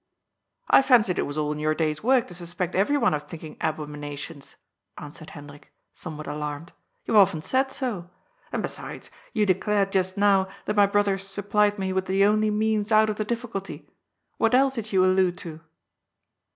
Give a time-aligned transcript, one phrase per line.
[0.39, 3.55] *' I fancied it was all in your day's work to suspect everyone of thinking
[3.61, 4.55] abominations,"
[4.97, 6.71] answered Hendrik, somewhat alarmed.
[6.73, 6.73] *^
[7.05, 8.09] You've often said so.
[8.51, 12.91] And, besides, you declared just now that my brother supplied me with the only means
[12.91, 13.87] out of the difficulty.
[14.39, 15.59] What else did you allude to?"